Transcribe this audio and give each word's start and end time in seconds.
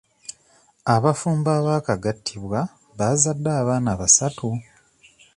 Abafumbo 0.95 1.49
abaakagattibwa 1.59 2.59
baazadde 2.97 3.49
abaana 3.61 3.91
basatu. 3.99 4.49